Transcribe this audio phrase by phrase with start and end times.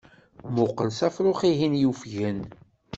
[0.53, 2.39] Muqel s afrux-ihin yufgen.